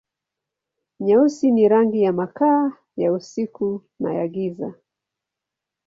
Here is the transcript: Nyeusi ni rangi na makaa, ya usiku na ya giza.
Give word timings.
Nyeusi 0.99 1.51
ni 1.51 1.67
rangi 1.67 2.03
na 2.05 2.11
makaa, 2.11 2.71
ya 2.97 3.13
usiku 3.13 3.83
na 3.99 4.13
ya 4.13 4.27
giza. 4.27 4.73